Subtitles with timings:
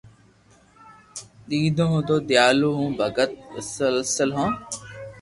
[1.47, 3.31] نيدون ھو دينديالو ھون ڀگت
[3.93, 4.51] وسل ھون